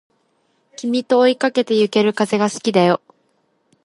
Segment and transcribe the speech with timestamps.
[0.77, 3.01] 君と追いかけてゆける風が好きだよ